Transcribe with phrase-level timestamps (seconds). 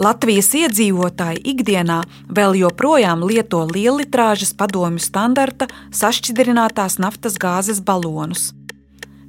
[0.00, 1.98] Latvijas iedzīvotāji ikdienā
[2.32, 8.54] vēl joprojām lieto liellitrāžas padomju standarta sašķidrinātās naftas gāzes balonus.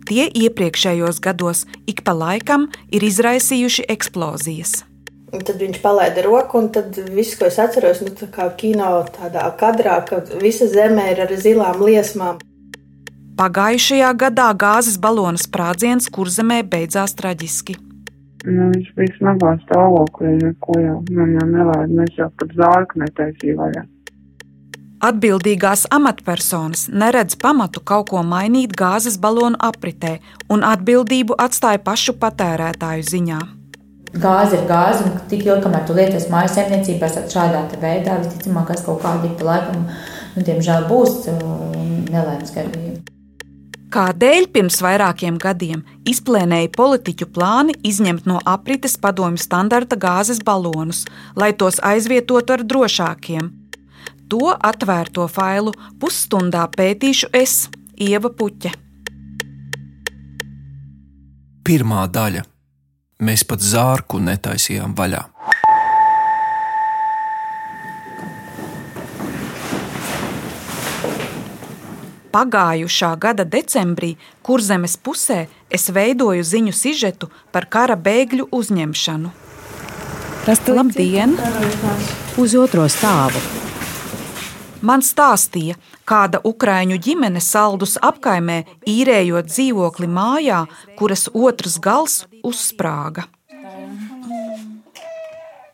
[0.07, 4.85] Tie iepriekšējos gados ik pa laikam ir izraisījuši eksplozijas.
[5.35, 8.93] Un tad viņš palaida roku, un tad viss, ko es atceros, nu, tā kā kino
[9.11, 12.39] tādā kadrā, ka visa zeme ir ar zilām liesmām.
[13.39, 17.90] Pagājušajā gadā gāzes balona sprādziens kurzemē beidzās traģiski.
[18.41, 23.57] Nu, viņš bija smagā stāvoklī, neko jau man jau nelaid, mēs jau pat zārku netaisīja
[23.59, 23.83] vaļā.
[25.01, 30.19] Atbildīgās amatpersonas neredz pamatu kaut ko mainīt gāzes balonu apritē,
[30.53, 33.39] un atbildību atstāja pašu patērētāju ziņā.
[34.21, 38.81] Gāze ir gāze, un tik ilgi, kamēr tu lietos mājas saimniecībās, šādā veidā visticamāk, ka
[38.89, 39.87] kaut kādi pa laikam,
[40.35, 41.29] nu, diemžēl, būs
[42.11, 43.20] nelaimes gadījumi.
[43.91, 51.01] Kādēļ pirms vairākiem gadiem izplēnēja politiķu plāni izņemt no aprites padomju standarta gāzes balonus,
[51.35, 53.49] lai tos aizvietotu ar drošākiem?
[54.31, 57.65] To atvērto failu pusstundā pētīšu es,
[57.99, 58.71] Ieva Puķe.
[61.67, 62.47] Pirmā daļa.
[63.27, 65.25] Mēs pat zārku netaisījām vaļā.
[72.31, 74.15] Pagājušā gada decembrī
[74.45, 79.31] Kurzemes pusē es veidoju ziņu sižetu par kara bēgļu uzņemšanu.
[80.45, 81.35] Tas ir Labdien!
[82.41, 83.41] Uz otro stāvu.
[84.81, 85.75] Man stāstīja,
[86.09, 90.63] kāda ukrāņu ģimene saldus apkaimē īrējot dzīvokli mājā,
[90.97, 93.27] kuras otrs gals uzsprāga.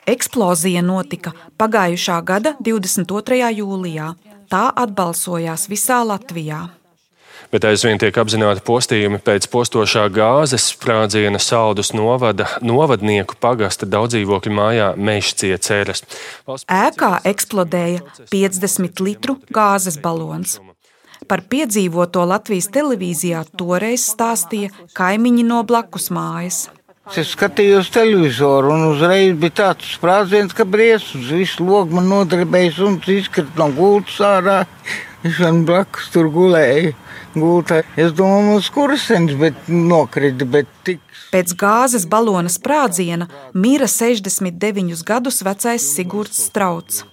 [0.08, 3.40] Eksplozija notika pagājušā gada 22.
[3.62, 4.14] jūlijā.
[4.48, 6.68] Tā atbalsojās visā Latvijā.
[7.52, 14.88] Bet aizvien tiek apzināti postījumi pēc postošā gāzes sprādziena saldus novada novadnieku pagasta daudzdzīvokļu mājā
[15.00, 16.04] Mešcie ceres.
[16.48, 20.58] Ēkā eksplodēja 50 litru gāzes balons.
[21.28, 26.68] Par piedzīvoto Latvijas televīzijā toreiz stāstīja kaimiņi no blakus mājas.
[27.16, 32.98] Es skatījos televizoru, un uzreiz bija tāds sprādziens, ka briesmas visu logu man nodarbējis un
[33.14, 34.58] izkrita no gultas ārā.
[35.24, 36.94] Viņš man blakus tur gulēja.
[37.38, 37.84] Gultā.
[38.00, 40.46] Es domāju, uz kursenes, bet nokrita.
[40.50, 41.02] Bet tik...
[41.32, 47.04] Pēc gāzes balona sprādziena mira 69 gadus vecais Sigurds Strauts.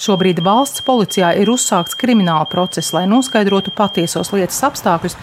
[0.00, 5.16] Šobrīd valsts policijā ir uzsākts krimināla process, lai noskaidrotu patiesos lietas apstākļus,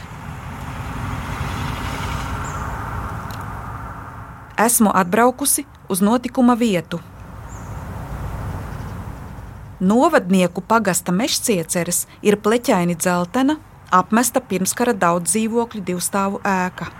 [4.66, 7.00] esmu atbraukusi uz notikuma vietu.
[9.82, 13.58] Novadnieku pagasta mežcieceres ir pleķaini dzeltena,
[13.92, 16.92] apmesta pirmskara daudz dzīvokļu divstāvu ēka.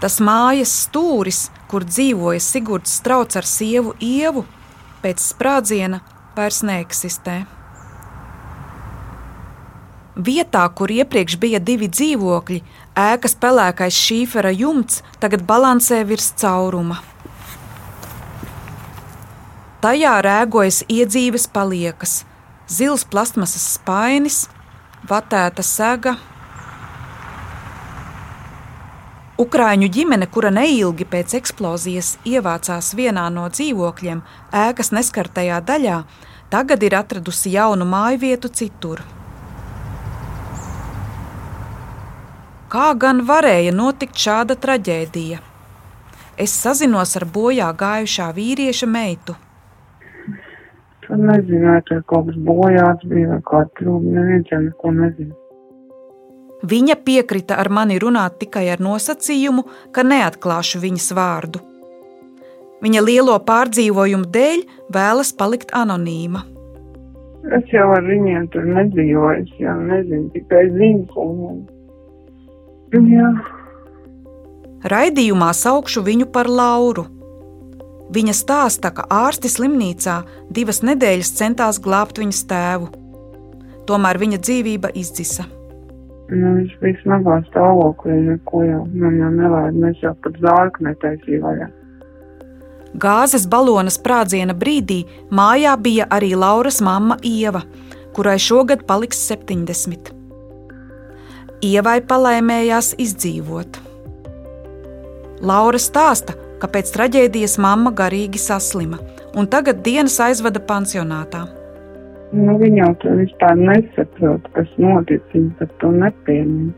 [0.00, 4.44] Tas mājas stūris, kur dzīvoja Sigurds Strauts ar sievu Ievu,
[5.02, 6.02] pēc sprādziena
[6.36, 7.40] vairs neeksistē.
[10.16, 12.62] Vietā, kur iepriekš bija divi dzīvokļi,
[12.96, 17.02] ēkas pelēkais šīfera jumts tagad balansē virs cauruma.
[19.84, 22.24] Tajā rēgojas iedzīves paliekas,
[22.66, 24.46] zils plastmasas spainis,
[25.06, 26.16] vatēta sega.
[29.36, 34.24] Ukrāņu ģimene, kura neilgi pēc eksplozijas ievācās vienā no dzīvokļiem,
[34.64, 36.00] ēkas neskartajā daļā,
[36.50, 39.04] tagad ir atradusi jaunu māju vietu citur.
[42.76, 45.38] Kā gan varēja notikt šāda traģēdija?
[46.44, 49.32] Es sazinos ar bojā gājušā vīrieša meitu.
[51.06, 54.10] Tad nezinu, vai tur kaut kas bojāts bija vai kā trūkst.
[54.18, 55.32] Neviens neko nezina.
[56.68, 59.64] Viņa piekrita ar mani runāt tikai ar nosacījumu,
[59.96, 61.62] ka neatklāšu viņas vārdu.
[62.84, 64.66] Viņa lielo pārdzīvojumu dēļ
[64.98, 66.44] vēlas palikt anonīma.
[67.56, 71.75] Es jau ar viņiem tur nedzīvoju, es jau nezinu, tikai zinu, ko viņi
[72.94, 73.30] Jā.
[74.86, 77.06] Raidījumā saukšu viņu par Lauru.
[78.14, 80.20] Viņa stāsta, ka ārsti slimnīcā
[80.54, 82.90] divas nedēļas centās glābt viņas tēvu.
[83.86, 85.46] Tomēr viņa dzīvība izdzisa.
[86.30, 91.42] Nu, viņš bija smagā stāvoklī, neko jau man jau nelaid, mēs jau pat zārku netaisīja
[91.42, 91.68] vaļā.
[92.96, 97.62] Gāzes balona sprādziena brīdī mājā bija arī Lauras mamma Ieva,
[98.16, 100.14] kurai šogad paliks 70.
[101.64, 103.78] Ievai palaimējās izdzīvot.
[105.40, 108.98] Laura stāsta, ka pēc traģēdijas mamma garīgi saslima,
[109.36, 111.46] un tagad dienas aizvada pansionātā.
[112.36, 116.72] Nu, viņa jau to vispār nesaprot, kas notic, viņa pat to nepieņem.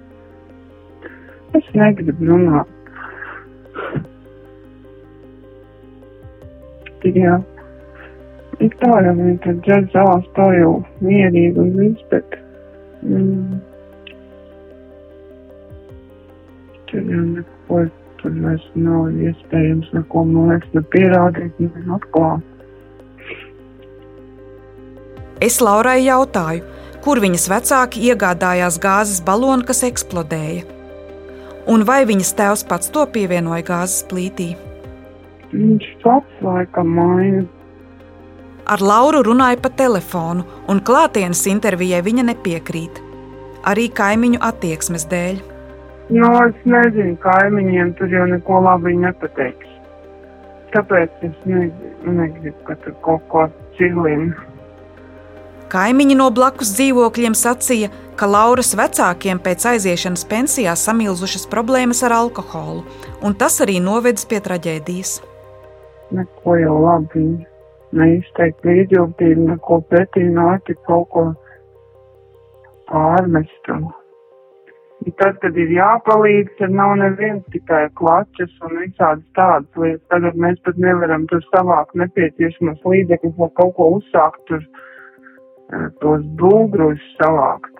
[1.58, 2.74] Es negribu runāt.
[7.16, 7.38] jā.
[8.58, 12.38] Ir tā jau viņi tad dzer zāles, tā jau mierīgi un viss, bet
[13.06, 13.60] mm,
[16.90, 17.82] tur jau neko,
[18.20, 22.54] tur vairs nav iespējams neko, man liekas, ne pierādīt, ne atklāt.
[25.44, 26.64] Es Laurai jautāju,
[27.04, 30.64] kur viņas vecāki iegādājās gāzes balonu, kas eksplodēja,
[31.70, 34.48] un vai viņas tēvs pats to pievienoja gāzes plītī.
[35.52, 37.44] Viņš pats laikam maina.
[38.68, 42.98] Ar Lauru runāja pa telefonu, un klātienes intervijai viņa nepiekrīt.
[43.68, 45.38] Arī kaimiņu attieksmes dēļ.
[46.08, 49.74] Nu, es nezinu, kaimiņiem tur jau neko labi nepateiks.
[50.72, 53.44] Tāpēc es negribu, negribu ka tur kaut ko
[53.76, 54.32] cilinu.
[55.68, 62.86] Kaimiņi no blakus dzīvokļiem sacīja, ka Lauras vecākiem pēc aiziešanas pensijā samilzušas problēmas ar alkoholu,
[63.20, 65.18] un tas arī novedis pie traģēdijas.
[66.16, 67.26] Neko jau labi
[67.92, 71.26] neizteikt līdzjūtību, neko pretī nākt kaut ko
[72.88, 73.72] pārmest.
[73.76, 73.90] Un
[75.18, 80.04] tad, kad ir jāpalīdz, tad nav neviens tikai klačas un visādas tādas lietas.
[80.12, 86.26] Tagad mēs pat nevaram tur savākt nepieciešamos līdzekļus, lai kaut ko uzsākt, tur eh, tos
[86.40, 87.74] bulgrus savākt.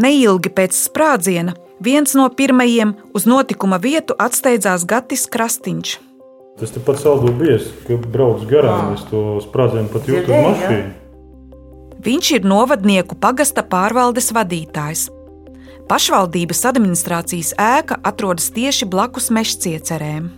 [0.00, 1.54] Neilgi pēc sprādziena
[1.84, 5.98] viens no pirmajiem uz notikuma vietu atsteidzās Gatis Krastīņš.
[6.58, 10.92] Tas tepat saldo bies, ka brauc garām, es to sprādzienu pat jūtu mašīnu.
[12.04, 15.08] Viņš ir novadnieku pagasta pārvaldes vadītājs.
[15.84, 20.30] Pašvaldības administrācijas ēka atrodas tieši blakus mežciecerēm.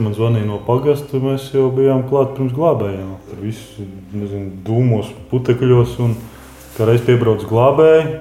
[0.00, 3.10] Man zvanīja no pagasta, mēs jau bijām klāt pirms glābējiem.
[3.18, 6.16] Ar visu, nezinu, dūmos, putekļos, un
[6.78, 8.16] kā reiz piebrauc glābēji.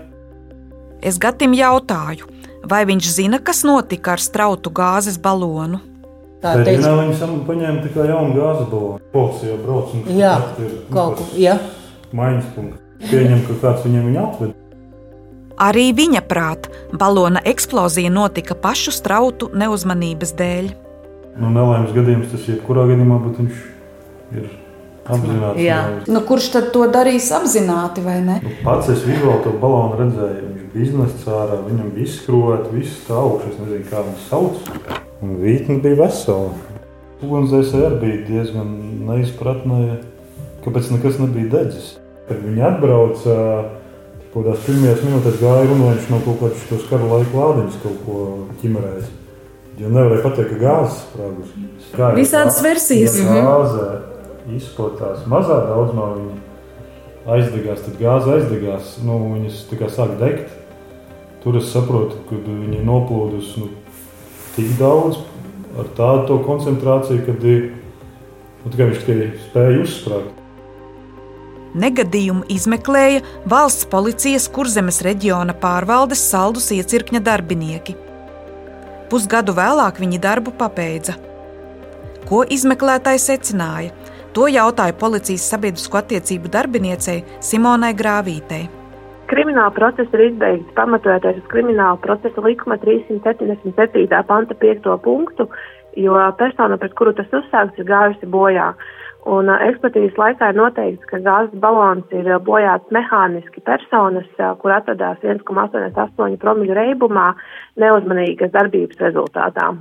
[1.07, 2.27] Es Gatim jautāju,
[2.67, 5.79] vai viņš zina, kas notika ar strautu gāzes balonu.
[6.43, 9.03] Tā dienā viņi sam paņēma tikai jaunu gāzes balonu.
[9.15, 11.55] Policija jau brauc un Jā, ir kaut ko, jā.
[12.11, 12.83] Maiņas punkts.
[13.07, 14.63] Pieņem, ka kāds viņiem viņu atved.
[15.57, 20.69] Arī viņa prāt, balona eksplozija notika pašu strautu neuzmanības dēļ.
[21.37, 23.63] Nu, nelaimes gadījums tas jebkurā gadījumā, bet viņš
[24.37, 24.47] ir
[25.07, 25.61] apzināts.
[25.61, 25.79] Jā.
[26.09, 28.37] Nu, kurš tad to darīs apzināti vai ne?
[28.43, 30.45] Nu, pats es vizuāli to balonu redzēju.
[30.51, 34.71] Viņš bija iznests ārā, viņam bija izskrūvēta, viss tā augšas, es nezinu, kā viņas sauc.
[35.25, 36.53] Un vītne bija vesela.
[37.25, 38.75] Ugunsdzēsēji arī bija diezgan
[39.09, 39.81] neizpratnē,
[40.65, 41.95] kāpēc nekas nebija dedzis.
[42.27, 43.37] Kad viņi atbrauca,
[44.37, 48.03] kaut kādās pirmajās minūtēs gāja runa, viņš no kaut kādas tos kara laika lādiņas kaut
[48.05, 48.17] ko
[48.61, 49.07] ķimerēs.
[49.77, 50.99] Jo nevarēja pateikt, ka gāzes
[51.87, 52.17] sprāgus.
[52.17, 53.17] Visādas versijas.
[53.21, 53.87] Ja gāze
[54.57, 60.53] izplatās mazā daudzumā, viņa aizdegās, tad gāze aizdegās, nu, viņas tā kā sāk degt.
[61.43, 63.71] Tur es saprotu, ka viņi noplūdus nu,
[64.55, 65.21] tik daudz
[65.77, 70.46] ar tādu koncentrāciju, ka nu, viņš tikai spēja uzsprāgt.
[71.77, 77.93] Negadījumu izmeklēja valsts policijas kurzemes reģiona pārvaldes saldus iecirkņa darbinieki.
[79.11, 81.13] Pusgadu vēlāk viņi darbu pabeidza.
[82.27, 83.93] Ko izmeklētāji secināja?
[84.35, 88.65] To jautāja policijas sabiedrisko attiecību darbiniecei Simonai Grāvītei.
[89.31, 94.21] Krimināla procesa ir izbeigts pamatojoties uz krimināla procesa likuma 377.
[94.27, 94.93] panta 5.
[95.03, 95.47] punktu,
[95.99, 98.69] jo persona, pret kuru tas uzsākts, ir gājusi bojā.
[99.27, 104.27] Un ekspertīzes laikā ir noteikts, ka gāzes balons ir bojāts mehāniski personas,
[104.61, 107.33] kur atradās 1,88 promiļu reibumā
[107.81, 109.73] neuzmanīgas darbības rezultātā.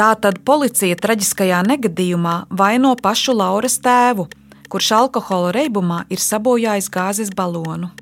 [0.00, 4.30] Tātad policija traģiskajā negadījumā vaino pašu Lauras tēvu,
[4.72, 7.92] kurš alkohola reibumā ir sabojājis gāzes balonu.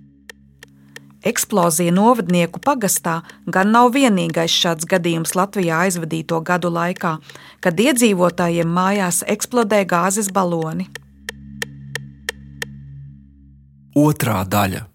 [1.20, 7.18] Eksplozija novadnieku pagastā gan nav vienīgais šāds gadījums Latvijā aizvadīto gadu laikā,
[7.60, 10.88] kad iedzīvotājiem mājās eksplodē gāzes baloni.
[14.00, 14.86] Otrā daļa.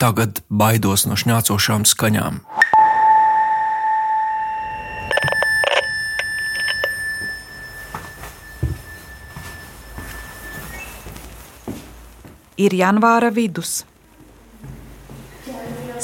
[0.00, 2.42] Tagad baidos no šņācošām skaņām.
[12.58, 13.84] Ir janvāra vidus.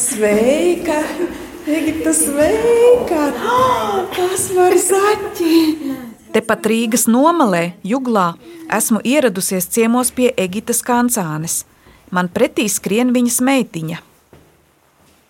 [0.00, 1.02] Sveika!
[1.66, 3.24] Egipta sveika!
[3.44, 5.56] Oh, kas var zaķi?
[6.32, 8.30] Tepat Rīgas nomalē, Juglā,
[8.72, 11.66] esmu ieradusies ciemos pie Egitas kancānes.
[12.08, 14.00] Man pretī skrien viņas meitiņa.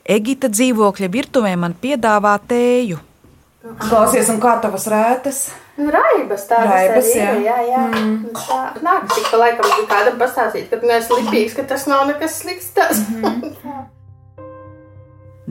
[0.06, 3.02] Egita dzīvokļa virtuvē man piedāvā tēju.
[3.82, 5.44] Klausies, un kā tavas rētas?
[5.80, 7.30] Nu, raibas tādas Raibas, arī jā.
[7.34, 7.46] ir.
[7.50, 7.86] Jā, jā.
[7.90, 8.18] Mm.
[8.38, 12.44] Tā nāk tik pa laikam kādam pastāstīt, ka tu neesi lipīgs, ka tas nav nekas
[12.44, 12.70] slikts.
[12.76, 13.02] Tas.
[13.08, 13.88] Mm -hmm.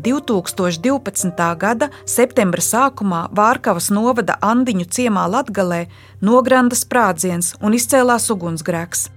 [0.01, 1.55] 2012.
[1.59, 5.85] gada septembra sākumā Vārkavas novada Andiņu ciemā Latgalē
[6.21, 9.09] nogranda sprādziens un izcēlās ugunsgrēks.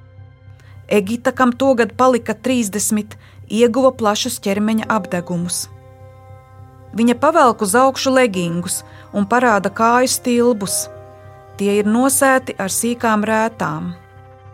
[0.93, 3.17] Egita, kam togad palika 30,
[3.49, 5.69] ieguva plašus ķermeņa apdegumus.
[6.93, 8.83] Viņa pavelk uz augšu legingus
[9.17, 10.87] un parāda kāju stilbus.
[11.57, 13.93] Tie ir nosēti ar sīkām rētām.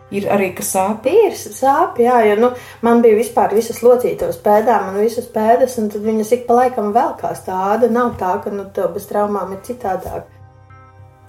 [0.09, 1.05] Ir arī kas sāp.
[1.05, 2.49] Ir sāpes, jā, jo nu,
[2.85, 6.89] man bija vispār visas locītas pēdām un visas pēdas, un tad viņas ik pa laikam
[6.95, 7.91] velkās tāda.
[7.93, 10.25] Nav tā, ka nu, tev bez traumām ir citādāk.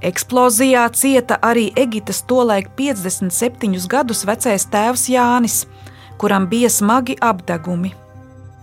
[0.00, 5.66] Eksplozijā cieta arī Egitas tolaik 57 gadus vecais tēvs Jānis,
[6.16, 7.92] kuram bija smagi apdegumi.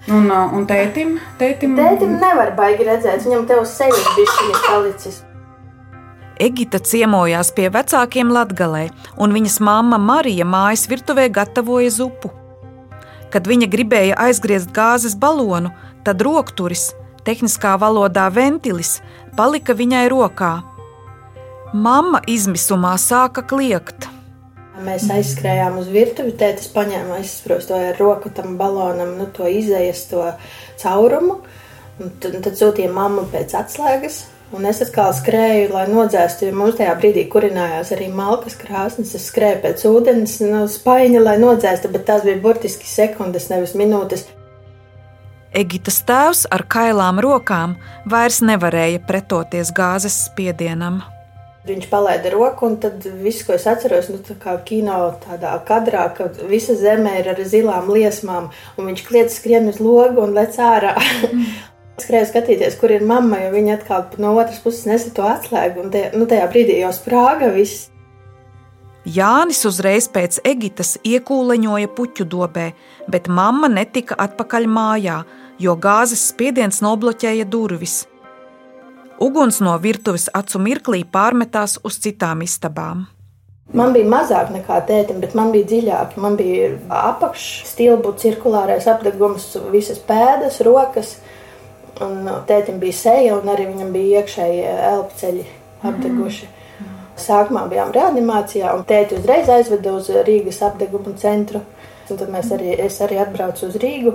[0.07, 1.17] Un, un tētim?
[1.37, 5.21] Tētim, tētim nevar baigi redzēt, viņam te uz sejas bija palicis.
[6.37, 12.29] Egita ciemojās pie vecākiem Latgalē, un viņas māma Marija mājas virtuvē gatavoja zupu.
[13.33, 15.71] Kad viņa gribēja aizgriezt gāzes balonu,
[16.05, 16.91] tad rokturis,
[17.25, 18.99] tehniskā valodā ventilis,
[19.37, 20.51] palika viņai rokā.
[21.73, 24.07] Mamma izmisumā sāka kliegt.
[24.85, 30.21] Mēs aizskrējām uz virtuvi, tētis paņēma aizsprostoju ar roku tam balonam, nu, to izējas, to
[30.77, 31.41] caurumu,
[31.97, 36.77] un tad, tad sūtīja mammu pēc atslēgas, Un es atkal skrēju, lai nodzēstu, jo mums
[36.79, 39.11] tajā brīdī kurinājās arī malkas krāsnes.
[39.17, 43.75] Es skrēju pēc ūdens, no nu, spaiņa, lai nodzēstu, bet tās bija burtiski sekundes, nevis
[43.75, 44.23] minūtes.
[45.57, 47.75] Egitas tēvs ar kailām rokām
[48.07, 51.01] vairs nevarēja pretoties gāzes spiedienam.
[51.67, 56.07] Viņš palaida roku, un tad viss, ko es atceros, nu, tā kā kino tādā kadrā,
[56.15, 60.55] ka visa zeme ir ar zilām liesmām, un viņš kliedz skrien uz logu un lec
[60.55, 60.95] ārā.
[61.97, 65.93] Skrēju skatīties, kur ir mamma, jo viņa atkal no otras puses nesa to atslēgu, un
[65.93, 67.87] tajā, nu, tajā brīdī jau sprāga viss.
[69.07, 72.67] Jānis uzreiz pēc Egitas iekūleņoja puķu dobē,
[73.09, 75.17] bet mamma netika atpakaļ mājā,
[75.63, 78.01] jo gāzes spiediens nobloķēja durvis.
[79.17, 83.07] Uguns no virtuves acu mirklī pārmetās uz citām istabām.
[83.73, 86.13] Man bija mazāk nekā tētim, bet man bija dziļāk.
[86.21, 91.17] Man bija apakšstilbu, cirkulārais apgabals, visas pēdas, rokas.
[92.03, 95.45] Un uh, tētim bija seja, un arī viņam bija iekšēji uh, elpceļi
[95.87, 96.47] apdeguši.
[96.47, 96.95] Mm.
[97.17, 101.63] Sākumā bijām reanimācijā, un tēti uzreiz aizveda uz Rīgas apdegumu centru.
[102.07, 104.13] Un tad mēs arī, es arī atbraucu uz Rīgu.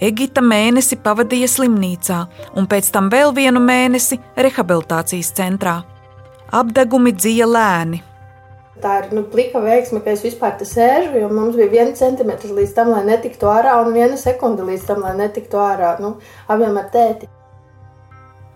[0.00, 2.22] Egita mēnesi pavadīja slimnīcā,
[2.56, 5.82] un pēc tam vēl vienu mēnesi rehabilitācijas centrā.
[6.56, 8.00] Apdegumi dzija lēni,
[8.80, 12.52] Tā ir nu, plika veiksme, ka es vispār te sēžu, jo mums bija viena centimetra
[12.56, 15.94] līdz tam, lai netiktu ārā, un viena sekunde līdz tam, lai netiktu ārā.
[16.00, 16.14] Nu,
[16.48, 17.28] abiem ar tēti.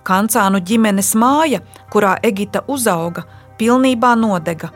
[0.05, 1.61] Kancānu ģimenes māja,
[1.93, 3.25] kurā Egita uzauga,
[3.61, 4.73] pilnībā nodega,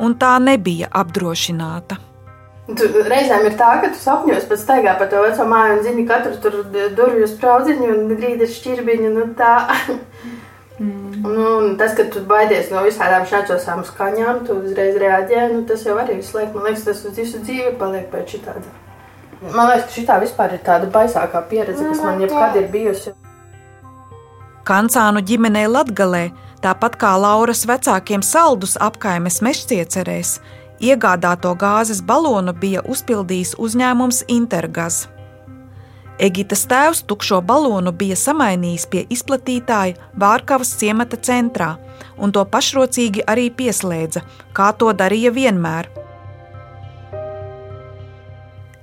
[0.00, 2.00] un tā nebija apdrošināta.
[2.70, 6.04] Tu, reizēm ir tā, ka tu sapņos pēc staigā par to veco māju un zini
[6.06, 6.60] katru tur
[6.96, 9.16] durvju spraudziņu un grīdas šķirbiņu.
[9.16, 9.56] Nu tā.
[10.80, 11.22] Mm.
[11.22, 15.98] Nu, tas, ka tu baidies no visām šādām skaņām, tu uzreiz reaģē, nu, tas jau
[16.00, 18.64] arī visu laiku, man liekas, tas uz visu dzīvi paliek pēc šitāda.
[19.42, 23.12] Man liekas, ka šī vispār ir tāda baisākā pieredze, kas man jebkad ir bijusi.
[24.64, 26.30] Kancānu ģimenei Latgalē,
[26.64, 30.38] tāpat kā Lauras vecākiem saldus apkaimes mežciecerēs,
[30.80, 35.08] iegādāto gāzes balonu bija uzpildījis uzņēmums Intergaz.
[36.20, 41.70] Egitas tēvs tukšo balonu bija samainījis pie izplatītāja Vārkavas ciemata centrā,
[42.20, 44.20] un to pašrocīgi arī pieslēdza,
[44.52, 45.88] kā to darīja vienmēr.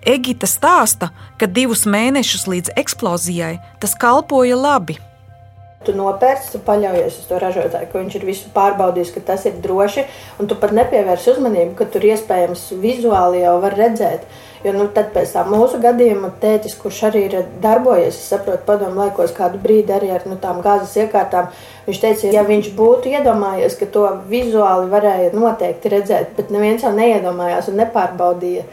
[0.07, 4.97] Egita stāsta, ka divus mēnešus līdz eksplozijai tas kalpoja labi.
[5.85, 9.61] Tu nopērci, tu paļaujies uz to ražotāju, ka viņš ir visu pārbaudījis, ka tas ir
[9.61, 10.07] droši,
[10.41, 14.25] un tu pat nepievērsi uzmanību, ka tur iespējams vizuāli jau var redzēt,
[14.65, 19.03] Jo nu, tad pēc tam mūsu gadījuma tētis, kurš arī ir darbojies, es saprotu, padomu
[19.03, 21.51] laikos kādu brīdi arī ar nu, tām gāzes iekārtām,
[21.85, 26.93] viņš teica, ja viņš būtu iedomājies, ka to vizuāli varēja noteikti redzēt, bet neviens jau
[26.95, 28.65] neiedomājās un nepārbaudīja,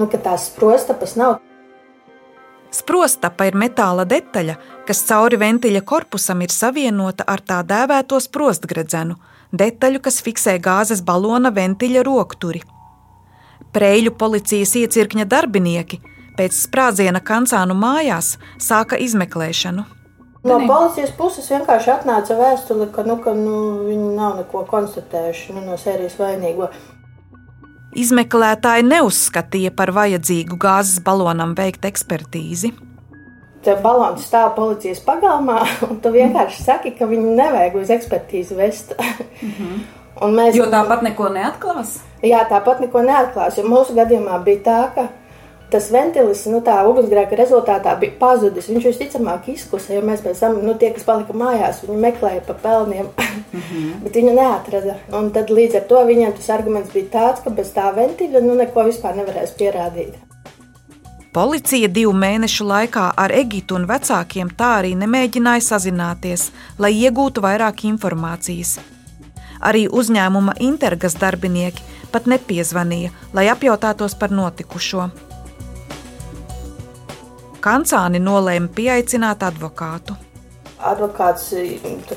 [0.00, 1.36] nu, ka tās sprostapas nav.
[2.76, 4.56] Sprostapa ir metāla detaļa,
[4.88, 9.16] kas cauri ventiļa korpusam ir savienota ar tā dēvēto sprostgredzenu,
[9.52, 12.64] detaļu, kas fiksē gāzes balona ventiļa rokturi.
[13.76, 16.00] Preļu policijas iecirkņa darbinieki
[16.36, 19.84] pēc sprādziena kancānu mājās sāka izmeklēšanu.
[20.46, 23.56] No policijas puses vienkārši atnāca vēstule, ka, nu, ka nu,
[23.88, 26.70] viņi nav neko konstatējuši nu, no sērijas vainīgo.
[27.96, 32.72] Izmeklētāji neuzskatīja par vajadzīgu gāzes balonam veikt ekspertīzi.
[33.82, 38.94] Balons stāv policijas pagalmā, un tu vienkārši saki, ka viņu nevajag uz ekspertīzi vest.
[39.42, 39.80] Mm -hmm.
[40.32, 41.98] Mēs, jo tāpat neko neatklās?
[42.24, 43.58] Jā, tāpat neko neatklās.
[43.64, 45.08] Mūsu gadījumā bija tā, ka
[45.70, 48.68] tas ventilis, nu, tā ugunsgrēka rezultātā bija pazudis.
[48.70, 52.54] Viņš visticamāk izkusa, jo mēs pēc tam, nu, tie, kas palika mājās, viņi meklēja pa
[52.62, 53.90] pelniem, mm -hmm.
[54.04, 54.96] bet viņu neatrada.
[55.12, 58.54] Un tad līdz ar to viņiem tas arguments bija tāds, ka bez tā ventiļa, nu,
[58.54, 60.14] neko vispār nevarēs pierādīt.
[61.36, 67.84] Policija divu mēnešu laikā ar Egitu un vecākiem tā arī nemēģināja sazināties, lai iegūtu vairāk
[67.84, 68.78] informācijas.
[69.60, 71.82] Arī uzņēmuma intergas darbinieki
[72.12, 75.08] pat nepiezvanīja, lai apjautātos par notikušo.
[77.66, 80.14] Kancāni nolēma pieaicināt advokātu.
[80.86, 81.48] Advokāts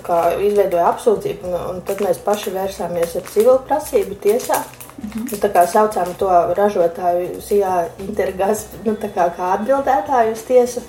[0.06, 4.60] kā, izveidoja apsūdzību, un, un tad mēs paši vērsāmies ar civilu prasību tiesā.
[5.00, 5.28] Mhm.
[5.32, 10.84] Nu, tā kā saucām to ražotāju Sijā Intergas nu, kā, kā atbildētāju uz tiesu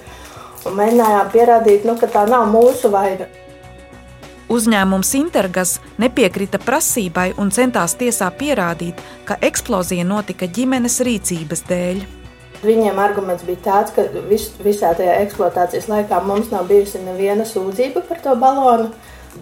[0.66, 3.30] un mēģinājām pierādīt, nu, ka tā nav mūsu vaina.
[4.50, 12.00] Uzņēmums Intergas nepiekrita prasībai un centās tiesā pierādīt, ka eksplozija notika ģimenes rīcības dēļ.
[12.64, 18.02] Viņiem arguments bija tāds, ka vis, visā tajā eksploatācijas laikā mums nav bijusi neviena sūdzība
[18.10, 18.90] par to balonu.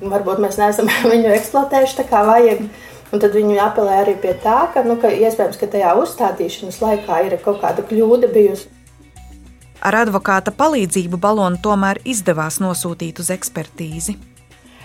[0.04, 2.66] Varbūt mēs neesam viņu eksploatējuši tā kā vajag.
[3.08, 7.22] Un tad viņi apelē arī pie tā, ka, nu, ka iespējams, ka tajā uzstādīšanas laikā
[7.24, 8.68] ir kaut kāda kļūda bijusi.
[9.80, 14.20] Ar advokāta palīdzību balonu tomēr izdevās nosūtīt uz ekspertīzi.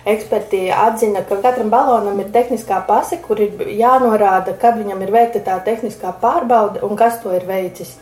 [0.03, 5.39] Eksperti atzina, ka katram balonam ir tehniskā pase, kur ir jānorāda, kad viņam ir veikta
[5.45, 7.95] tā tehniskā pārbaude un kas to ir veicis.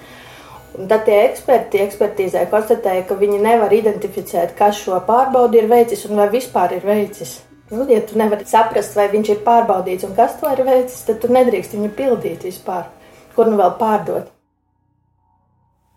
[0.80, 6.08] Un tad tie eksperti ekspertīzē konstatēja, ka viņi nevar identificēt, kas šo pārbaudi ir veicis
[6.10, 7.38] un vai vispār ir veicis.
[7.70, 11.22] Nu, ja tu nevari saprast, vai viņš ir pārbaudīts un kas to ir veicis, tad
[11.22, 12.90] tu nedrīkst viņu pildīt vispār.
[13.36, 14.34] Kur nu vēl pārdot?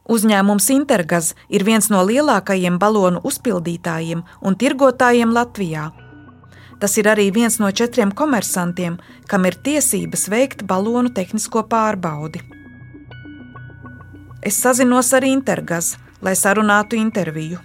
[0.04, 5.86] Uzņēmums Intergaz ir viens no lielākajiem balonu uzpildītājiem un tirgotājiem Latvijā.
[6.80, 8.98] Tas ir arī viens no četriem komersantiem,
[9.30, 12.42] kam ir tiesības veikt balonu tehnisko pārbaudi.
[14.44, 17.62] Es sazinos ar Intergaz, lai sarunātu interviju.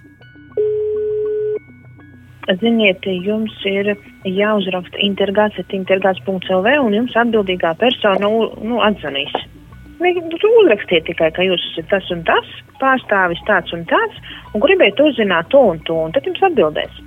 [2.62, 3.92] Ziniet, jums ir
[4.24, 9.36] jāuzraksta intergāts.intergāts.lv un jums atbildīgā persona nu, nu, atzvanīs.
[10.00, 14.20] Uzrakstiet tikai, ka jūs esat tas un tas, pārstāvis tāds un tāds,
[14.54, 17.00] un gribētu uzzināt to un to, un tad jums atbildēs.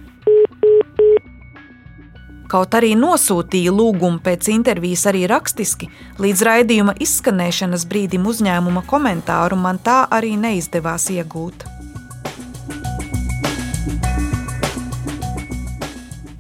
[2.52, 5.88] Kaut arī nosūtīja lūgumu pēc intervijas arī rakstiski,
[6.20, 11.81] līdz raidījuma izskanēšanas brīdim uzņēmuma komentāru man tā arī neizdevās iegūt.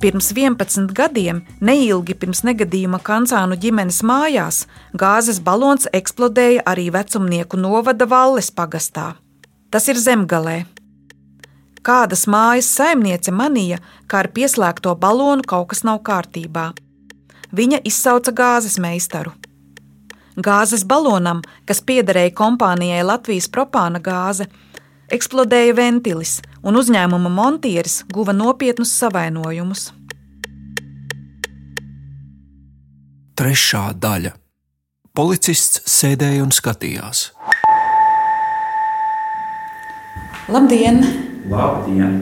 [0.02, 4.64] Pirms 11 gadiem, neilgi pirms negadījuma Kancānu ģimenes mājās,
[4.98, 9.12] gāzes balons eksplodēja arī vecumnieku novada Valles pagastā.
[9.70, 10.64] Tas ir zemgalē,
[11.82, 16.68] Kādas mājas saimniece manīja, ka ar pieslēgto balonu kaut kas nav kārtībā.
[17.50, 19.32] Viņa izsauca gāzes meistaru.
[20.38, 24.46] Gāzes balonam, kas piederēja kompānijai Latvijas propāna gāze,
[25.12, 29.90] eksplodēja ventilis, un uzņēmuma montieris guva nopietnus savainojumus.
[33.38, 34.36] Trešā daļa.
[35.12, 37.26] Policists sēdēja un skatījās.
[40.52, 41.02] Labdien!
[41.50, 42.16] Labdien!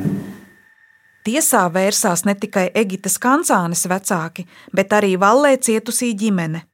[1.26, 6.64] Tiesā vērsās ne tikai Egitas Kancānes vecāki, bet arī Vallē cietusī ģimene.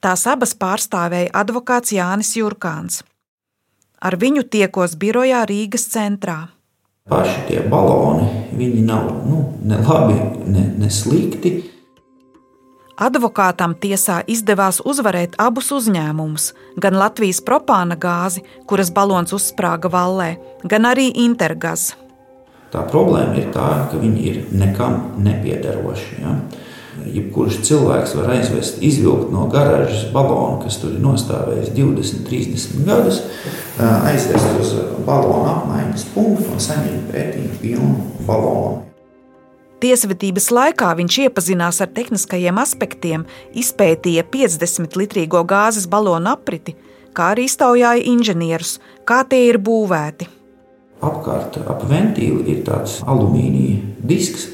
[0.00, 3.02] Tās abas pārstāvēja advokāts Jānis Jurkāns.
[4.00, 6.50] Ar viņu tiekos birojā Rīgas centrā.
[7.08, 8.26] Paši tie baloni,
[8.58, 10.16] viņi nav nu, ne labi,
[10.50, 11.52] ne, ne slikti.
[12.96, 16.48] Advokātam tiesā izdevās uzvarēt abus uzņēmumus,
[16.80, 20.30] gan Latvijas propāna gāzi, kuras balons uzsprāga vallē,
[20.64, 21.92] gan arī Intergaz.
[22.72, 26.22] Tā problēma ir tā, ka viņi ir nekam nepiederoši.
[26.24, 26.32] Ja?
[27.04, 33.20] Jebkurš cilvēks var aizvest, izvilkt no garāžas balonu, kas tur ir nostājis 20, 30 gadus,
[33.78, 34.74] aizvest uz
[35.06, 38.82] balonu apmaiņas punktu un saņemt pētījumu pilnu balonu.
[39.76, 46.72] Tiesvedības laikā viņš iepazinās ar tehniskajiem aspektiem, izpētīja 50 litrīgo gāzes balonu apriti,
[47.12, 50.30] kā arī iztaujāja inženierus, kā tie ir būvēti.
[51.04, 54.48] Apkārt ap ventīli ir tāds alumīnija disks,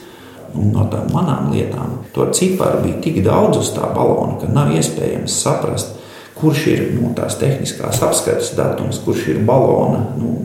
[0.54, 5.40] no tām manām lietām to ciparu bija tik daudz uz tā balona, ka nav iespējams
[5.44, 5.96] saprast,
[6.36, 10.36] kurš ir nu, tās tehniskās apskates datums, kurš ir balona nu,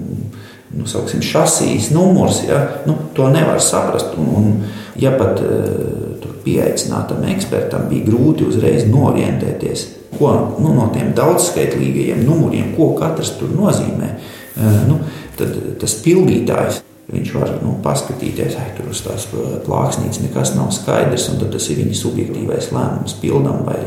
[0.78, 2.43] nu, sauksim, šasijas numurs.
[2.48, 2.62] Ja?
[2.86, 4.13] Nu, to nevar saprast.
[4.17, 4.52] Un, un,
[5.00, 12.74] ja pat uh, pieaicinātam ekspertam bija grūti uzreiz norientēties, ko nu, no tiem daudzskaitlīgajiem numuriem,
[12.78, 15.02] ko katrs tur nozīmē, uh, nu,
[15.39, 16.84] tad tas pildītājs.
[17.08, 19.30] Viņš var nu, paskatīties, vai tur uz tās
[19.63, 23.80] plāksnītes nekas nav skaidrs, un tas ir viņa subjektīvais lēmums, pildām vai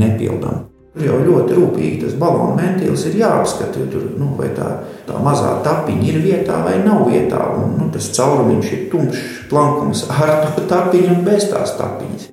[0.00, 0.66] nepildām.
[0.90, 3.84] Tur jau ļoti rūpīgi tas balonu ventīls ir jāapskata.
[3.92, 4.66] Tur, nu, vai tā,
[5.06, 7.44] tā mazā tapiņa ir vietā vai nav vietā.
[7.54, 12.26] Un, nu, tas caurumiņš ir tumšs, plankums ar to tapiņu un bez tās tapiņas.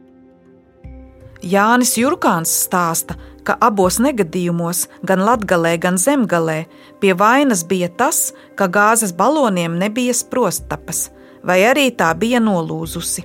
[1.45, 6.65] Jānis Jurkāns stāsta, ka abos negadījumos, gan latgalē, gan zemgalē,
[6.99, 11.07] pie vainas bija tas, ka gāzes baloniem nebija sprosttapas,
[11.47, 13.23] vai arī tā bija nolūzusi.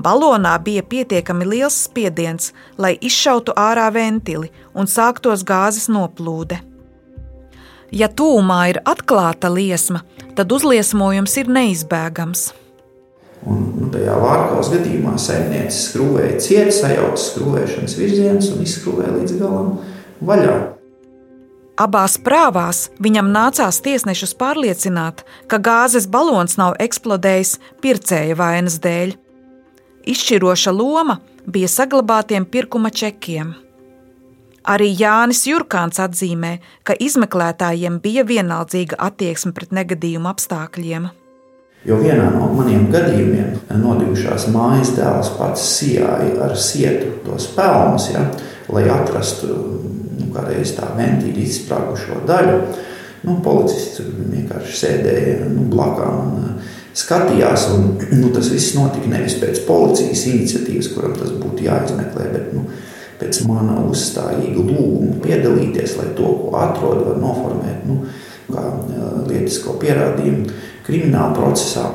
[0.00, 6.62] Balonā bija pietiekami liels spiediens, lai izšautu ārā ventili un sāktos gāzes noplūde.
[7.90, 10.04] Ja tūmā ir atklāta liesma,
[10.38, 12.46] tad uzliesmojums ir neizbēgams.
[13.48, 19.70] Un, nu, tajā vārkās gadījumā saimniece skrūvēja cieti, sajauca skrūvēšanas virzienus un izskrūvēja līdz galam
[20.28, 20.58] vaļā.
[21.80, 29.14] Abās prāvās viņam nācās tiesnešus pārliecināt, ka gāzes balons nav eksplodējis pircēja vainas dēļ.
[30.12, 31.16] Izšķiroša loma
[31.48, 33.54] bija saglabātiem pirkuma čekiem.
[34.68, 41.08] Arī Jānis Jurkāns atzīmē, ka izmeklētājiem bija vienaldzīga attieksme pret negadījumu apstākļiem.
[41.88, 48.26] Jo vienā no maniem gadījumiem nodigušās mājas dēls pats sijāja ar sietu tos pelnus, ja,
[48.68, 52.58] lai atrastu nu, kādreiz tā ventīļa izsprāgušo daļu.
[53.24, 56.46] Nu, policists vienkārši sēdēja nu, blakām un
[56.96, 57.70] skatījās.
[57.72, 62.66] Un, nu, tas viss notika nevis pēc policijas iniciatīvas, kuram tas būtu jāizmeklē, bet nu,
[63.20, 68.02] pēc mana uzstājīga lūguma piedalīties, lai to, ko atrod, var noformēt nu,
[68.50, 68.66] kā
[69.30, 70.60] lietisko pierādījumu
[70.90, 71.86] krimināla procesā.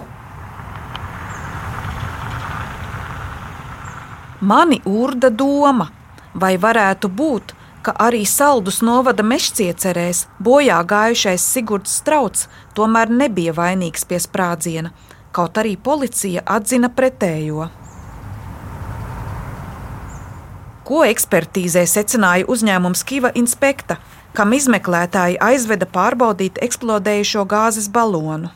[4.46, 5.90] Mani urda doma,
[6.36, 7.54] vai varētu būt,
[7.86, 14.92] ka arī saldus novada mežciecerēs bojā gājušais Sigurds Strauts tomēr nebija vainīgs pie sprādziena,
[15.36, 17.70] kaut arī policija atzina pretējo.
[20.86, 23.98] Ko ekspertīzē secināja uzņēmums Kiva Inspekta,
[24.38, 28.52] kam izmeklētāji aizveda pārbaudīt eksplodējušo gāzes balonu.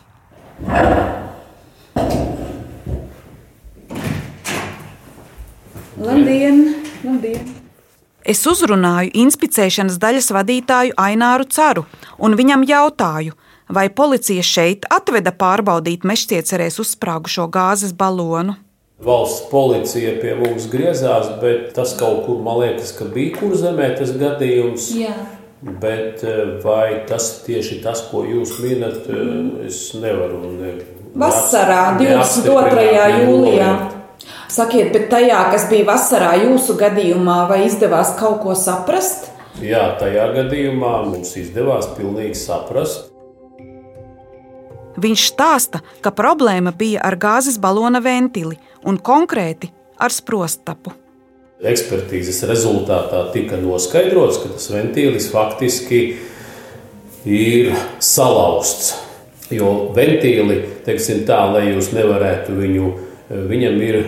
[6.00, 6.76] Labdien!
[7.04, 7.46] Labdien.
[8.28, 11.86] Es uzrunāju inspicēšanas daļas vadītāju Aināru Caru
[12.20, 13.38] un viņam jautāju,
[13.72, 18.58] vai policija šeit atveda pārbaudīt mežciecerēs uzsprāgušo gāzes balonu.
[19.00, 23.94] Valsts policija pie mums griezās, bet tas kaut kur, man liekas, ka bija kur zemē
[23.96, 24.92] tas gadījums.
[25.00, 25.16] Jā.
[25.62, 29.66] Bet eh, vai tas tieši tas, ko jūs minat, mm.
[29.68, 30.40] es nevaru.
[30.56, 30.78] Ne,
[31.20, 32.86] Vasarā, 22.
[33.26, 33.72] jūlijā.
[34.50, 39.28] Sakiet, bet tajā, kas bija vasarā jūsu gadījumā, vai izdevās kaut ko saprast?
[39.62, 43.10] Jā, tajā gadījumā mums izdevās pilnīgi saprast.
[45.00, 49.70] Viņš stāsta, ka problēma bija ar gāzes balona ventili un konkrēti
[50.00, 50.96] ar sprosttapu.
[51.60, 56.02] Ekspertīzes rezultātā tika noskaidrots, ka tas ventīlis faktiski
[57.28, 58.94] ir salauzts.
[59.52, 62.90] Jo ventīli, teiksim tā, lai jūs nevarētu viņu
[63.30, 64.06] viņam ir e,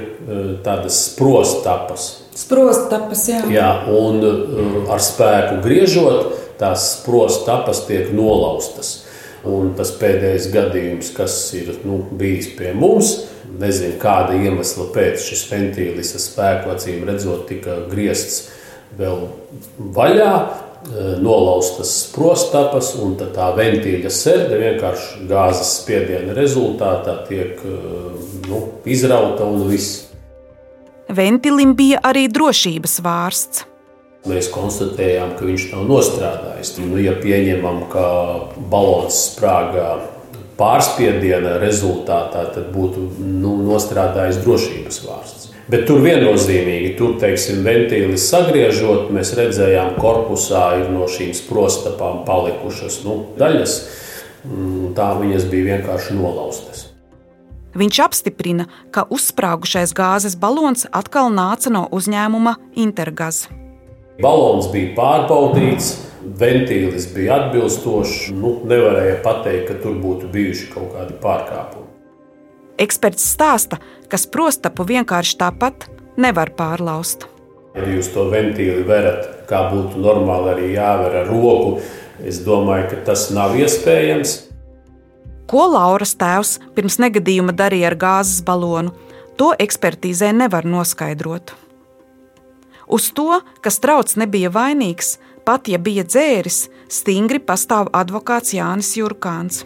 [0.65, 2.07] tādas sprostapas.
[2.37, 3.41] Sprostapas, jā.
[3.53, 3.69] jā.
[3.91, 4.31] Un e,
[4.91, 9.01] ar spēku griežot, tās sprostapas tiek nolaustas.
[9.47, 13.15] Un tas pēdējais gadījums, kas ir nu, bijis pie mums,
[13.61, 18.51] nezinu, kāda iemesla pēc šis ventīlis ar spēku acīm redzot, tika griezts
[18.99, 19.25] vēl
[19.97, 20.35] vaļā.
[20.81, 27.75] Eh, nolaustas prostapas, un tā ventīļa sērde vienkārši gāzes spiediena rezultātā tiek eh,
[28.49, 30.07] nu, izrauta un viss.
[31.05, 33.67] Ventilim bija arī drošības vārsts.
[34.29, 36.75] Mēs konstatējām, ka viņš nav nostrādājis.
[36.83, 38.05] Nu, ja pieņemam, ka
[38.69, 39.95] balons sprāgā
[40.59, 45.47] pārspiediena rezultātā, tad būtu nu, nostrādājis drošības vārsts.
[45.71, 52.21] Bet tur viennozīmīgi, tur, teiksim, ventīlis sagriežot, mēs redzējām, ka korpusā ir no šīm sprostapām
[52.27, 53.77] palikušas nu, daļas.
[54.41, 56.89] Mm, tā viņas bija vienkārši nolaustas.
[57.77, 63.45] Viņš apstiprina, ka uzsprāgušais gāzes balons atkal nāca no uzņēmuma Intergaz.
[64.19, 65.93] Balons bija pārbaudīts,
[66.41, 68.31] ventīlis bija atbilstošs.
[68.35, 71.87] Nu, nevarēja pateikt, ka tur būtu bijuši kaut kādi pārkāpumi.
[72.81, 73.77] Eksperts stāsta,
[74.09, 75.87] ka sprostapu vienkārši tāpat
[76.19, 77.27] nevar pārlaust.
[77.77, 81.77] Ja jūs to ventīli verat, kā būtu normāli arī jāver ar roku,
[82.19, 84.35] es domāju, ka tas nav iespējams.
[85.51, 88.93] Ko Lauras tēvs pirms negadījuma darīja ar gāzes balonu,
[89.39, 91.55] to ekspertīzē nevar noskaidrot.
[92.91, 95.15] Uz to, ka strauts nebija vainīgs,
[95.47, 99.63] pat ja bija dzēris, stingri pastāv advokāts Jānis Jurkāns.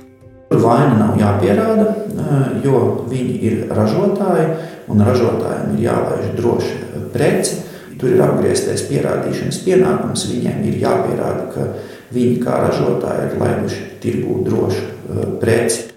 [0.53, 4.45] Vaina nav jāpierāda, eh, jo viņi ir ražotāji
[4.93, 6.75] un ražotājiem ir jālaiž droši
[7.13, 7.57] preci.
[7.97, 10.27] Tur ir apgrieztais pierādīšanas pienākums.
[10.29, 11.67] Viņiem ir jāpierāda, ka
[12.13, 15.94] viņi kā ražotāji ir laiduši tirgū drošu uh, preci.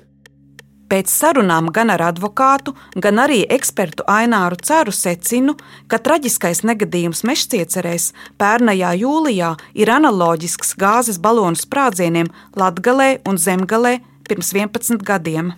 [0.89, 5.53] Pēc sarunām gan ar advokātu, gan arī ekspertu Aināru Ceru secinu,
[5.85, 13.99] ka traģiskais negadījums Mešciecerēs pērnajā jūlijā ir analoģisks gāzes balonu sprādzieniem Latgalē un Zemgalē
[14.29, 15.53] pirms 11 gadiem.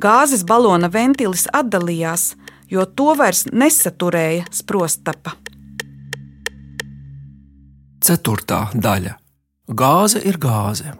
[0.00, 2.34] Gāzes balona ventilis atdalījās,
[2.66, 5.36] jo to vairs nesaturēja sprostapa.
[8.02, 9.18] Ceturtā daļa-
[9.80, 10.96] Gāze ir gāze.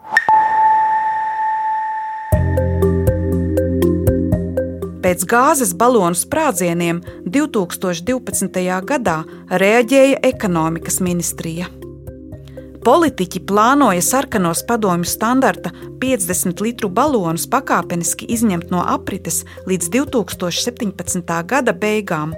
[5.11, 8.61] Pēc gāzes balonu sprādzieniem 2012.
[8.87, 9.15] gadā
[9.59, 11.65] reaģēja ekonomikas ministrija.
[12.85, 21.35] Politiķi plānoja sarkanos padomju standarta 50 litru balonus pakāpeniski izņemt no aprites līdz 2017.
[21.43, 22.31] gada beigām.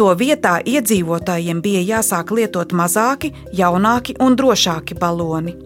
[0.00, 5.58] To vietā iedzīvotājiem bija jāsāk lietot mazāki, jaunāki un drošāki baloni.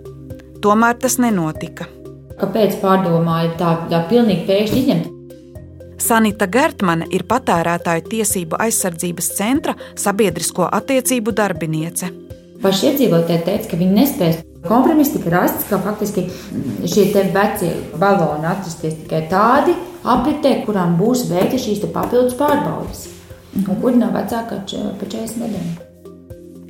[0.66, 1.86] Tomēr tas nenotika.
[2.42, 5.13] Kāpēc pārdomāja tā, tā pilnīgi pēkšņi izņemt?
[5.98, 12.10] Sanita Gertmane ir patērētāju tiesību aizsardzības centra sabiedrisko attiecību darbiniece.
[12.64, 14.42] Paši iedzīvotāji teica, ka viņi nespēs.
[14.64, 16.24] Kompromiss tika rasts, ka faktiski
[16.88, 23.08] šie vecie baloni atrasties tikai tādi apritē, kurām būs veikta šīs papildus pārbaudes,
[23.60, 24.56] un kuri nav vecāki
[25.00, 25.74] par 40 gadiem.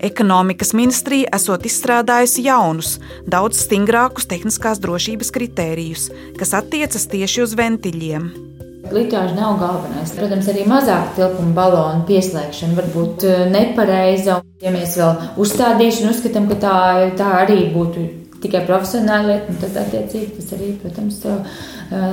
[0.04, 2.98] Ekonomikas ministrija esot izstrādājusi jaunus,
[3.30, 6.10] daudz stingrākus tehniskās drošības kritērijus,
[6.40, 8.26] kas attiecas tieši uz ventiļiem.
[8.92, 10.12] Litāža nav galvenais.
[10.12, 14.42] Protams, arī mazāk tilpuma balonu pieslēgšana var būt eh, nepareiza.
[14.64, 16.76] Ja mēs vēl uzstādīšanu uzskatām, ka tā,
[17.16, 18.04] tā arī būtu
[18.44, 21.62] tikai profesionāla lieta, tad attiecīgi tas arī, protams, eh,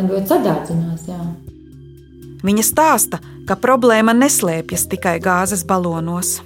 [0.07, 1.09] ļoti sadārdzinās.
[1.11, 1.19] Jā.
[2.47, 6.39] Viņa stāsta, ka problēma neslēpjas tikai gāzes balonos.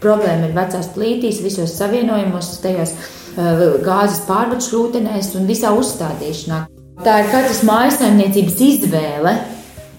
[0.00, 6.64] Problēma ir vecās plītīs, visos savienojumos, tajos eh, gāzes pārvades rūtenēs un visā uzstādīšanā.
[7.04, 9.36] Tā ir katras mājasemniecības izvēle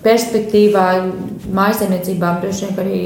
[0.03, 0.85] perspektīvā
[1.57, 3.01] mājsaimniecībām droši vien arī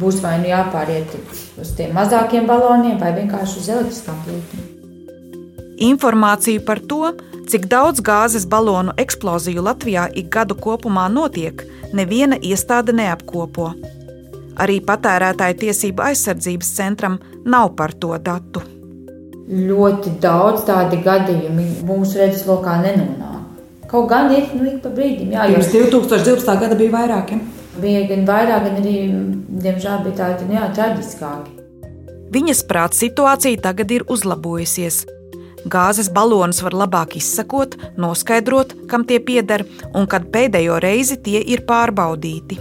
[0.00, 1.16] būs vai nu jāpāriet
[1.60, 4.68] uz tiem mazākiem baloniem, vai vienkārši uz elektriskām plītām.
[5.82, 7.12] Informāciju par to,
[7.50, 13.72] cik daudz gāzes balonu eksploziju Latvijā ik gadu kopumā notiek, neviena iestāde neapkopo.
[14.62, 18.62] Arī patērētāju tiesību aizsardzības centram nav par to datu.
[19.52, 23.31] Ļoti daudz tādu gadījumu mūsu redzeslokā nenonāk.
[23.92, 25.34] Kaut gan ir nu, ik pa brīdim.
[25.34, 26.54] Jā, Pirms 2012.
[26.62, 27.34] gada bija vairāk.
[27.34, 27.66] Ja?
[27.82, 28.94] Bija gan vairāk, gan arī,
[29.64, 31.58] diemžēl, bija tādi nu, traģiskāki.
[32.32, 35.02] Viņas prāt situācija tagad ir uzlabojusies.
[35.68, 41.66] Gāzes balonus var labāk izsakot, noskaidrot, kam tie pieder, un kad pēdējo reizi tie ir
[41.68, 42.58] pārbaudīti.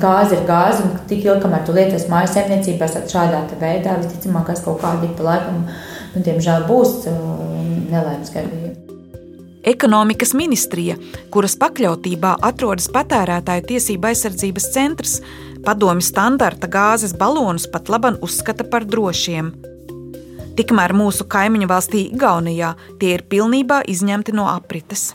[0.00, 4.56] Gāze ir gāze, un tik ilgi, kamēr tu lietos mājas saimniecībās, tad šādā veidā visticamāk,
[4.64, 5.64] kaut kādi pa laikam,
[6.16, 7.02] nu, diemžēl, būs
[7.92, 8.87] nelaimes gadījumi.
[9.68, 10.94] Ekonomikas ministrija,
[11.28, 15.18] kuras pakļautībā atrodas patērētāju tiesība aizsardzības centrs,
[15.66, 19.50] padomju standarta gāzes balonus pat laban uzskata par drošiem.
[20.56, 25.10] Tikmēr mūsu kaimiņu valstī Igaunijā tie ir pilnībā izņemti no aprites.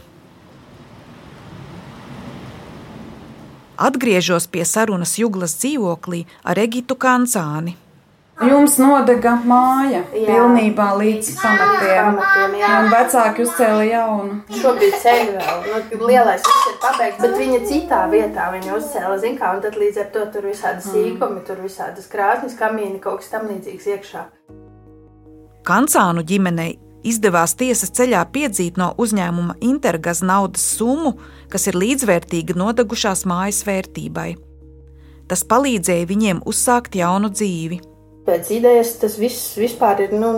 [3.73, 7.73] Atgriežos pie sarunas Juglas dzīvoklī ar Egitu Kancāni.
[8.41, 10.23] Jums nodega māja jā.
[10.25, 12.15] pilnībā līdz pamatiem.
[12.17, 12.69] pamatiem jā.
[12.79, 14.37] un vecāki uzcēla jaunu.
[14.57, 15.59] Šobrīd ceļu vēl.
[15.67, 19.77] Nu, lielais viss ir pabeigts, bet viņa citā vietā viņa uzcēla, zin kā, un tad
[19.77, 20.95] līdz ar to tur visādi mm.
[20.95, 24.25] sīkumi, tur visādas krāsnes, kamīni, kaut kas tam līdzīgs iekšā.
[25.69, 26.73] Kancānu ģimenei
[27.05, 31.19] izdevās tiesas ceļā piedzīt no uzņēmuma Intergas naudas summu,
[31.53, 34.31] kas ir līdzvērtīga nodegušās mājas vērtībai.
[35.29, 37.92] Tas palīdzēja viņiem uzsākt jaunu dzīvi.
[38.23, 40.29] Pēc idejas tas viss vispār ir nu,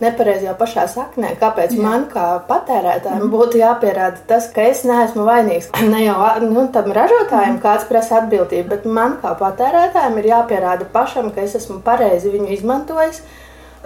[0.00, 1.34] nepareizi jau pašā saknē.
[1.40, 1.82] Kāpēc Jā.
[1.82, 3.32] man kā patērētājiem mm.
[3.32, 5.72] būtu jāpierāda tas, ka es neesmu vainīgs?
[5.92, 7.60] Ne jau nu, tam ražotājiem mm.
[7.64, 12.54] kāds prasa atbildību, bet man kā patērētājiem ir jāpierāda pašam, ka es esmu pareizi viņu
[12.56, 13.22] izmantojis.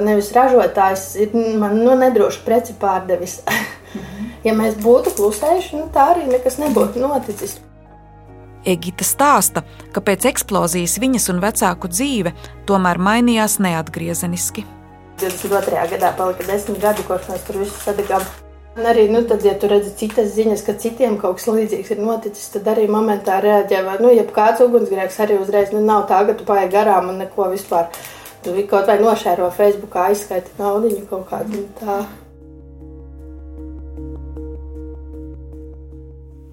[0.02, 3.40] Nevis ražotājs ir man nu, nedroši preci pārdevis.
[3.92, 4.28] Mm.
[4.40, 7.59] ja mēs būtu klusējuši, nu, tā arī nekas nebūtu noticis.
[8.62, 12.31] Egita stāsta, ka pēc eksplozijas viņas un vecāku dzīve
[12.68, 14.62] tomēr mainījās neatgriezeniski.
[15.22, 15.83] 22.
[15.90, 18.25] gadā palika desmit gadi, kopš mēs tur visu sadegām.
[18.72, 22.01] Un arī, nu, tad, ja tu redzi citas ziņas, ka citiem kaut kas līdzīgs ir
[22.01, 23.83] noticis, tad arī momentā reaģē.
[23.85, 27.20] Vai, nu, ja kāds ugunsgrēks arī uzreiz, nu, nav tā, ka tu paiet garām un
[27.20, 27.90] neko vispār.
[28.42, 32.01] Tu kaut vai nošēro Facebookā, aizskaiti naudu kaut kādu tā.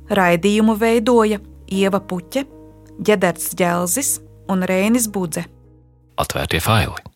[0.09, 1.39] Raidījumu veidoja
[1.71, 2.45] Ieva Puķe,
[3.05, 4.17] Ģederts Dželzis
[4.49, 5.45] un Rēnis Budze.
[6.19, 7.08] atvērtie faili.